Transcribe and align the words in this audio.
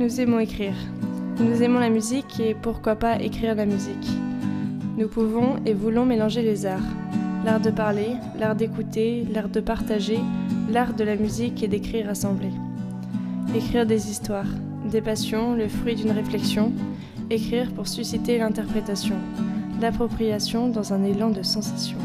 Nous 0.00 0.18
aimons 0.18 0.38
écrire. 0.38 0.72
Nous 1.40 1.62
aimons 1.62 1.78
la 1.78 1.90
musique 1.90 2.40
et 2.40 2.54
pourquoi 2.54 2.96
pas 2.96 3.20
écrire 3.20 3.54
la 3.54 3.66
musique. 3.66 4.08
Nous 4.96 5.08
pouvons 5.08 5.56
et 5.66 5.74
voulons 5.74 6.06
mélanger 6.06 6.40
les 6.40 6.64
arts. 6.64 6.80
L'art 7.44 7.60
de 7.60 7.70
parler, 7.70 8.12
l'art 8.38 8.56
d'écouter, 8.56 9.26
l'art 9.30 9.50
de 9.50 9.60
partager, 9.60 10.18
l'art 10.70 10.94
de 10.94 11.04
la 11.04 11.16
musique 11.16 11.62
et 11.62 11.68
d'écrire 11.68 12.06
rassemblés. 12.06 12.54
Écrire 13.54 13.84
des 13.84 14.10
histoires, 14.10 14.48
des 14.90 15.02
passions, 15.02 15.54
le 15.54 15.68
fruit 15.68 15.96
d'une 15.96 16.12
réflexion. 16.12 16.72
Écrire 17.28 17.70
pour 17.70 17.86
susciter 17.86 18.38
l'interprétation, 18.38 19.16
l'appropriation 19.82 20.70
dans 20.70 20.94
un 20.94 21.04
élan 21.04 21.28
de 21.28 21.42
sensation. 21.42 21.98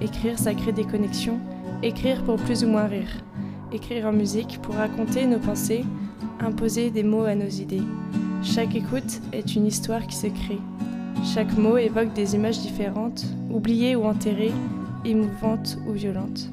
Écrire, 0.00 0.38
ça 0.38 0.54
crée 0.54 0.72
des 0.72 0.84
connexions. 0.84 1.40
Écrire 1.82 2.24
pour 2.24 2.36
plus 2.36 2.64
ou 2.64 2.68
moins 2.68 2.86
rire. 2.86 3.22
Écrire 3.70 4.06
en 4.06 4.12
musique 4.12 4.60
pour 4.62 4.76
raconter 4.76 5.26
nos 5.26 5.40
pensées, 5.40 5.84
imposer 6.42 6.90
des 6.90 7.02
mots 7.02 7.24
à 7.24 7.34
nos 7.34 7.48
idées. 7.48 7.82
Chaque 8.42 8.74
écoute 8.74 9.20
est 9.32 9.54
une 9.54 9.66
histoire 9.66 10.06
qui 10.06 10.16
se 10.16 10.26
crée. 10.26 10.58
Chaque 11.24 11.56
mot 11.56 11.76
évoque 11.76 12.12
des 12.14 12.34
images 12.34 12.60
différentes, 12.60 13.24
oubliées 13.50 13.94
ou 13.94 14.04
enterrées, 14.04 14.52
émouvantes 15.04 15.78
ou 15.86 15.92
violentes. 15.92 16.50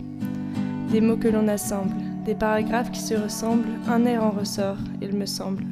Des 0.92 1.02
mots 1.02 1.18
que 1.18 1.28
l'on 1.28 1.48
assemble, 1.48 1.96
des 2.26 2.36
paragraphes 2.36 2.92
qui 2.92 3.00
se 3.00 3.16
ressemblent, 3.16 3.68
un 3.88 4.06
air 4.06 4.24
en 4.24 4.32
ressort, 4.32 4.78
il 5.02 5.16
me 5.16 5.26
semble. 5.26 5.64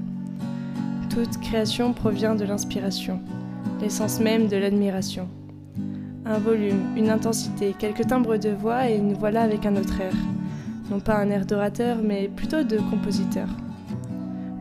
Toute 1.09 1.39
création 1.39 1.93
provient 1.93 2.35
de 2.35 2.45
l'inspiration, 2.45 3.19
l'essence 3.81 4.19
même 4.19 4.47
de 4.47 4.57
l'admiration. 4.57 5.27
Un 6.25 6.39
volume, 6.39 6.81
une 6.97 7.09
intensité, 7.09 7.75
quelques 7.77 8.07
timbres 8.07 8.37
de 8.37 8.49
voix 8.49 8.89
et 8.89 8.99
nous 8.99 9.15
voilà 9.15 9.43
avec 9.43 9.65
un 9.65 9.75
autre 9.75 10.01
air. 10.01 10.13
Non 10.89 10.99
pas 10.99 11.17
un 11.17 11.29
air 11.29 11.45
d'orateur, 11.45 11.97
mais 12.03 12.29
plutôt 12.35 12.63
de 12.63 12.77
compositeur. 12.77 13.47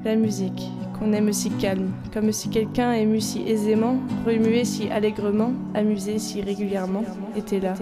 La 0.07 0.15
musique, 0.15 0.71
qu'on 0.97 1.13
aime 1.13 1.33
si 1.33 1.51
calme, 1.51 1.91
comme 2.15 2.31
si 2.31 2.49
quelqu'un 2.49 2.93
ému 2.93 3.21
si 3.21 3.43
aisément, 3.43 3.97
remué 4.25 4.65
si 4.65 4.89
allègrement, 4.89 5.53
amusé 5.75 6.21
si 6.21 6.41
régulièrement, 6.43 7.03
était 7.35 7.59
là, 7.59 7.75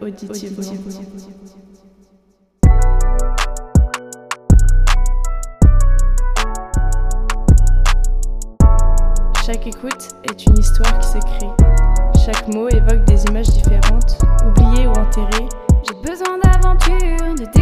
auditivement. 0.00 0.62
Chaque 9.44 9.66
écoute 9.66 10.14
est 10.22 10.46
une 10.46 10.58
histoire 10.58 10.96
qui 11.00 11.08
se 11.08 11.18
crée. 11.18 11.50
Chaque 12.24 12.54
mot 12.54 12.68
évoque 12.68 13.04
des 13.06 13.24
images 13.24 13.48
différentes, 13.48 14.16
oubliées 14.46 14.86
ou 14.86 14.90
enterrées. 14.90 15.48
J'ai 15.82 16.08
besoin 16.08 16.38
d'aventure, 16.38 17.34
de 17.34 17.61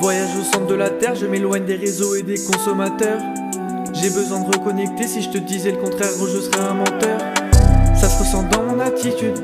Voyage 0.00 0.30
au 0.40 0.42
centre 0.42 0.66
de 0.66 0.74
la 0.74 0.88
terre, 0.88 1.14
je 1.14 1.26
m'éloigne 1.26 1.66
des 1.66 1.76
réseaux 1.76 2.14
et 2.14 2.22
des 2.22 2.42
consommateurs. 2.42 3.20
J'ai 3.92 4.08
besoin 4.08 4.40
de 4.40 4.46
reconnecter, 4.46 5.06
si 5.06 5.20
je 5.20 5.28
te 5.28 5.36
disais 5.36 5.72
le 5.72 5.76
contraire, 5.76 6.08
je 6.18 6.40
serais 6.40 6.64
un 6.70 6.72
menteur. 6.72 7.20
Ça 7.94 8.08
se 8.08 8.18
ressent 8.20 8.44
dans 8.44 8.62
mon 8.62 8.80
attitude, 8.80 9.34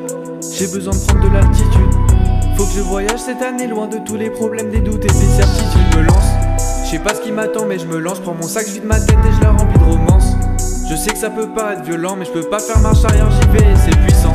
j'ai 0.54 0.66
besoin 0.68 0.94
de 0.94 1.00
prendre 1.00 1.28
de 1.28 1.34
l'altitude. 1.34 2.56
Faut 2.56 2.64
que 2.64 2.72
je 2.74 2.80
voyage 2.80 3.20
cette 3.20 3.42
année, 3.42 3.66
loin 3.66 3.86
de 3.86 3.98
tous 3.98 4.16
les 4.16 4.30
problèmes, 4.30 4.70
des 4.70 4.80
doutes 4.80 5.04
et 5.04 5.08
des 5.08 5.26
certitudes. 5.36 5.94
Me 5.94 6.02
lance, 6.04 6.24
je 6.86 6.90
sais 6.90 7.00
pas 7.00 7.14
ce 7.14 7.20
qui 7.20 7.32
m'attend, 7.32 7.66
mais 7.66 7.78
je 7.78 7.86
me 7.86 7.98
lance. 7.98 8.20
Prends 8.20 8.32
mon 8.32 8.48
sac, 8.48 8.66
je 8.66 8.72
vide 8.72 8.86
ma 8.86 8.98
tête 8.98 9.18
et 9.28 9.36
je 9.36 9.42
la 9.42 9.50
remplis 9.50 9.78
de 9.78 9.84
romance. 9.84 10.32
Je 10.88 10.96
sais 10.96 11.10
que 11.10 11.18
ça 11.18 11.28
peut 11.28 11.48
pas 11.48 11.74
être 11.74 11.82
violent, 11.82 12.16
mais 12.18 12.24
je 12.24 12.30
peux 12.30 12.48
pas 12.48 12.60
faire 12.60 12.78
marche 12.78 13.04
arrière, 13.04 13.30
j'y 13.30 13.58
vais 13.58 13.74
c'est 13.84 13.98
puissant. 14.06 14.34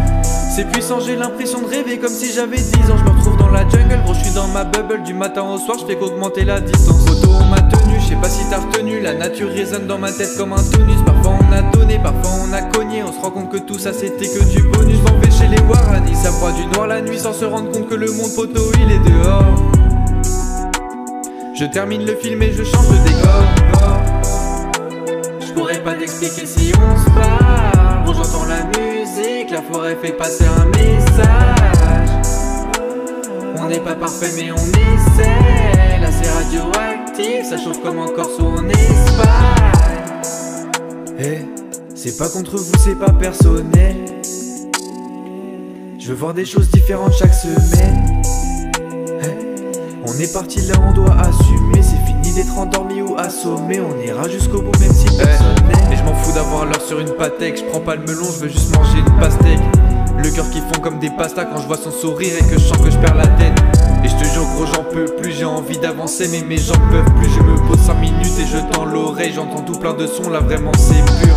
C'est 0.56 0.70
puissant, 0.70 1.00
j'ai 1.00 1.16
l'impression 1.16 1.62
de 1.62 1.68
rêver 1.68 1.98
comme 1.98 2.14
si 2.14 2.32
j'avais 2.32 2.58
10 2.58 2.92
ans. 2.92 2.98
Je 2.98 3.06
dans 3.38 3.50
la 3.50 3.68
jungle, 3.70 4.02
gros, 4.04 4.14
je 4.14 4.20
suis 4.26 4.34
dans 4.34 4.48
ma 4.48 4.64
bubble. 4.64 5.04
Du 5.04 5.14
matin 5.14 5.44
au 5.44 5.58
soir, 5.58 5.78
je 5.80 5.86
fais 5.86 5.96
qu'augmenter 5.96 6.46
la 6.46 6.60
distance. 6.60 7.06
Photo, 7.08 7.30
on 7.40 7.46
m'a 7.46 7.62
tenu, 7.62 8.00
je 8.00 8.10
sais 8.10 8.16
pas 8.16 8.30
si 8.30 8.44
t'as 8.50 8.60
retenu. 8.60 9.00
La 9.00 9.14
nature 9.14 9.50
résonne 9.50 9.88
dans 9.88 9.98
ma 9.98 10.12
tête 10.12 10.36
comme 10.38 10.54
un 10.54 10.64
tonus. 10.64 11.02
Parfois 11.06 11.34
on 11.40 11.54
a 11.54 11.62
donné, 11.72 12.00
parfois 12.00 12.32
on 12.48 12.54
a 12.54 12.62
cogné. 12.62 13.04
On 13.04 13.12
se 13.12 13.20
rend 13.20 13.32
compte 13.32 13.50
que 13.50 13.58
tout 13.58 13.80
ça 13.80 13.94
c'était 13.94 14.28
que 14.28 14.44
du 14.44 14.64
bonus. 14.64 14.98
M'en 15.02 15.18
vais 15.20 15.32
chez 15.32 15.48
les 15.48 15.62
Warani, 15.64 16.16
ça 16.16 16.32
froid 16.32 16.52
du 16.52 16.66
noir 16.68 16.88
la 16.88 17.02
nuit 17.02 17.20
sans 17.20 17.34
se 17.34 17.46
rendre 17.46 17.72
compte 17.72 17.88
que 17.88 17.96
le 17.96 18.12
monde 18.12 18.34
poteau 18.36 18.72
il 18.76 18.92
est 18.92 19.00
dehors. 19.00 19.56
Je 21.54 21.66
termine 21.66 22.06
le 22.06 22.16
film 22.16 22.42
et 22.42 22.52
je 22.52 22.64
change 22.64 22.88
de 22.88 23.08
décor. 23.08 23.44
Je 25.46 25.54
pourrais 25.54 25.84
pas 25.84 25.94
t'expliquer 25.94 26.46
si 26.46 26.72
on 26.76 26.98
se 26.98 27.10
parle. 27.12 28.04
Bon, 28.06 28.14
j'entends 28.14 28.46
la 28.46 28.64
musique, 28.80 29.52
la 29.52 29.62
forêt 29.62 29.96
fait 30.02 30.14
passer 30.14 30.46
un 30.46 30.66
message. 30.66 31.91
On 33.64 33.68
n'est 33.68 33.80
pas 33.80 33.96
parfait, 33.96 34.32
mais 34.36 34.52
on 34.52 34.56
essaie. 34.56 36.00
Là, 36.00 36.10
c'est 36.12 36.30
radioactif, 36.30 37.48
ça 37.48 37.58
chauffe 37.58 37.82
comme 37.84 38.00
un 38.00 38.08
corso 38.08 38.44
en 38.44 38.68
Espagne. 38.68 39.62
Eh, 41.20 41.46
c'est 41.94 42.18
pas 42.18 42.28
contre 42.30 42.58
vous, 42.58 42.74
c'est 42.84 42.98
pas 42.98 43.12
personnel. 43.12 43.98
Je 46.00 46.08
veux 46.08 46.16
voir 46.16 46.34
des 46.34 46.46
choses 46.46 46.70
différentes 46.72 47.14
chaque 47.14 47.36
semaine. 47.36 48.22
Eh, 49.22 49.36
on 50.08 50.14
est 50.20 50.34
parti 50.34 50.62
là, 50.62 50.74
on 50.82 50.94
doit 50.94 51.16
assumer. 51.20 51.82
C'est 51.82 52.04
fini 52.08 52.34
d'être 52.34 52.58
endormi 52.58 53.04
ou 53.04 53.16
assommé. 53.18 53.80
On 53.80 54.02
ira 54.04 54.28
jusqu'au 54.28 54.62
bout, 54.62 54.78
même 54.80 54.94
si 54.94 55.06
personne 55.16 55.56
n'est. 55.68 55.94
Et 55.94 55.98
je 55.98 56.04
m'en 56.04 56.16
fous 56.16 56.34
d'avoir 56.34 56.66
l'heure 56.66 56.82
sur 56.82 57.00
une 57.00 57.12
pâtèque. 57.12 57.60
Je 57.60 57.66
prends 57.66 57.82
pas 57.82 57.96
le 57.96 58.02
melon, 58.02 58.26
je 58.26 58.46
veux 58.46 58.50
juste 58.50 58.76
manger 58.76 58.98
une 59.00 59.20
pastèque. 59.20 59.60
Le 60.18 60.30
cœur 60.30 60.50
qui 60.50 60.60
fond 60.60 60.80
comme 60.82 61.00
des 61.00 61.10
pastas 61.10 61.46
quand 61.46 61.60
je 61.60 61.68
vois 61.68 61.78
son 61.78 61.92
sourire 61.92 62.34
et 62.40 62.44
que 62.44 62.60
je 62.60 62.66
sens 62.66 62.78
que 62.78 62.90
je 62.90 62.98
perds 62.98 63.16
la 63.16 63.28
tête. 63.28 63.54
Et 64.04 64.08
je 64.08 64.16
te 64.16 64.24
jure, 64.24 64.44
gros, 64.56 64.66
j'en 64.66 64.84
peux 64.84 65.06
plus. 65.06 65.32
J'ai 65.32 65.46
envie 65.46 65.78
d'avancer, 65.78 66.28
mais 66.32 66.42
mes 66.42 66.58
jambes 66.58 66.82
peuvent 66.92 67.14
plus. 67.16 67.30
Je 67.30 67.42
me 67.42 67.56
pose 67.68 67.80
5 67.80 67.96
minutes 67.96 68.40
et 68.40 68.46
je 68.46 68.58
tends 68.72 68.86
l'oreille. 68.86 69.34
J'entends 69.34 69.62
tout 69.62 69.78
plein 69.80 69.94
de 69.94 70.08
sons, 70.08 70.30
là 70.30 70.40
vraiment 70.40 70.72
c'est 70.78 71.04
pur. 71.24 71.36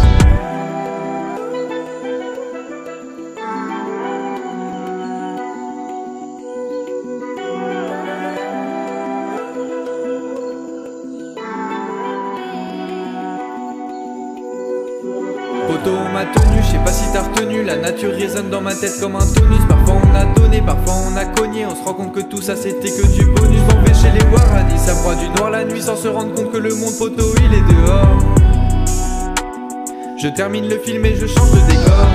Poto, 15.84 15.96
on 15.96 16.12
m'a 16.12 16.24
tenu, 16.24 16.62
je 16.62 16.72
sais 16.72 16.78
pas 16.78 16.92
si 16.92 17.04
t'as 17.12 17.22
retenu. 17.22 17.62
La 17.62 17.76
nature 17.76 18.12
résonne 18.12 18.48
dans 18.50 18.60
ma 18.60 18.74
tête 18.74 18.98
comme 19.00 19.16
un 19.16 19.26
tonus. 19.26 19.60
Parfois 19.68 19.96
on 20.02 20.14
a 20.14 20.24
donné, 20.34 20.62
parfois 20.62 20.94
on 21.10 21.16
a 21.16 21.24
cogné. 21.24 21.66
On 21.66 21.74
se 21.74 21.82
rend 21.84 21.94
compte 21.94 22.12
que 22.12 22.20
tout 22.20 22.40
ça 22.40 22.56
c'était 22.56 22.90
que 22.90 23.06
du 23.06 23.24
bonus. 23.26 23.60
On 23.74 23.82
vais 23.82 23.94
chez 23.94 24.10
les 24.10 24.24
Warani, 24.32 24.78
ça 24.78 24.94
froid 24.94 25.14
du 25.14 25.28
noir 25.30 25.50
la 25.50 25.64
nuit 25.64 25.82
sans 25.82 25.96
se 25.96 26.08
rendre 26.08 26.34
compte 26.34 26.52
que 26.52 26.58
le 26.58 26.74
monde 26.74 26.96
poteau 26.98 27.34
il 27.38 27.54
est 27.54 27.74
dehors. 27.74 28.18
Je 30.16 30.28
termine 30.28 30.68
le 30.68 30.78
film 30.78 31.04
et 31.04 31.16
je 31.16 31.26
change 31.26 31.50
de 31.50 31.60
décor. 31.68 32.08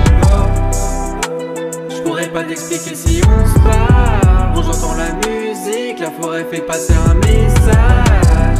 Je 1.90 2.02
pourrais 2.02 2.28
pas 2.28 2.42
t'expliquer 2.42 2.94
si 2.94 3.20
on 3.24 3.46
se 3.46 3.58
parle. 3.60 4.52
Bon, 4.54 4.62
j'entends 4.62 4.94
la 4.94 5.12
musique, 5.28 6.00
la 6.00 6.10
forêt 6.10 6.46
fait 6.50 6.62
passer 6.62 6.94
un 7.08 7.14
message. 7.14 8.58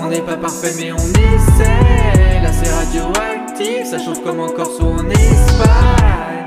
On 0.00 0.08
n'est 0.08 0.20
pas 0.20 0.36
parfait, 0.36 0.72
mais 0.78 0.90
on 0.92 0.96
essaie. 0.96 2.40
Là, 2.42 2.50
c'est 2.50 2.70
radioactif, 2.70 3.41
ça 3.84 3.98
chauffe 3.98 4.22
comme 4.22 4.40
un 4.40 4.48
corso 4.48 4.82
en 4.84 5.08
Espagne. 5.10 6.41